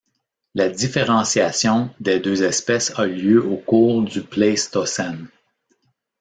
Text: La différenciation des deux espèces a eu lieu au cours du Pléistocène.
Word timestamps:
La 0.55 0.67
différenciation 0.67 1.91
des 1.99 2.19
deux 2.19 2.41
espèces 2.41 2.91
a 2.97 3.05
eu 3.05 3.13
lieu 3.13 3.45
au 3.45 3.55
cours 3.57 4.01
du 4.01 4.23
Pléistocène. 4.23 5.27